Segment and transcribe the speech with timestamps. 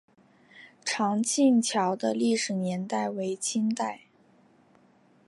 [0.83, 4.01] 长庆桥的历史年代为清代。